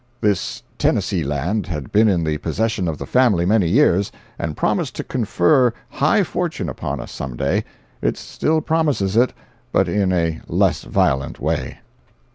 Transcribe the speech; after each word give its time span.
[This 0.19 0.63
Tennessee 0.79 1.23
land 1.23 1.67
had 1.67 1.91
been 1.91 2.07
in 2.09 2.23
the 2.23 2.39
possession 2.39 2.87
of 2.87 2.97
the 2.97 3.05
family 3.05 3.45
many 3.45 3.67
years, 3.67 4.11
and 4.39 4.57
promised 4.57 4.95
to 4.95 5.03
confer 5.03 5.71
high 5.91 6.23
fortune 6.23 6.69
upon 6.69 6.99
us 6.99 7.11
some 7.11 7.35
day; 7.37 7.63
it 8.01 8.17
still 8.17 8.61
promises 8.61 9.15
it, 9.15 9.31
but 9.71 9.87
in 9.87 10.11
a 10.11 10.41
less 10.47 10.85
violent 10.85 11.39
way. 11.39 11.77